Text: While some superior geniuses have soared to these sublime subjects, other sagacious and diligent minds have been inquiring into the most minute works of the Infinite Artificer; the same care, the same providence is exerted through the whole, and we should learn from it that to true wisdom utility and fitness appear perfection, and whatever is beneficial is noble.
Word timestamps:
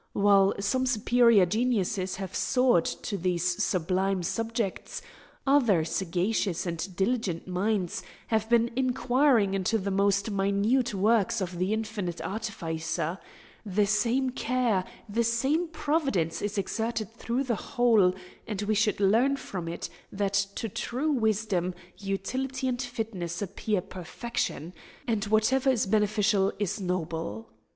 While 0.13 0.55
some 0.59 0.87
superior 0.87 1.45
geniuses 1.45 2.15
have 2.15 2.33
soared 2.33 2.85
to 2.85 3.17
these 3.19 3.63
sublime 3.63 4.23
subjects, 4.23 5.03
other 5.45 5.85
sagacious 5.85 6.65
and 6.65 6.95
diligent 6.95 7.47
minds 7.47 8.01
have 8.29 8.49
been 8.49 8.71
inquiring 8.75 9.53
into 9.53 9.77
the 9.77 9.91
most 9.91 10.31
minute 10.31 10.95
works 10.95 11.39
of 11.39 11.59
the 11.59 11.71
Infinite 11.71 12.19
Artificer; 12.19 13.19
the 13.63 13.85
same 13.85 14.31
care, 14.31 14.85
the 15.07 15.23
same 15.23 15.67
providence 15.67 16.41
is 16.41 16.57
exerted 16.57 17.13
through 17.13 17.43
the 17.43 17.53
whole, 17.53 18.15
and 18.47 18.59
we 18.63 18.73
should 18.73 18.99
learn 18.99 19.37
from 19.37 19.67
it 19.67 19.87
that 20.11 20.33
to 20.55 20.67
true 20.67 21.11
wisdom 21.11 21.75
utility 21.99 22.67
and 22.67 22.81
fitness 22.81 23.39
appear 23.39 23.81
perfection, 23.81 24.73
and 25.05 25.25
whatever 25.25 25.69
is 25.69 25.85
beneficial 25.85 26.51
is 26.57 26.81
noble. 26.81 27.51